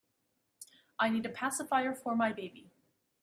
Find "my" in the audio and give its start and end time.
2.15-2.33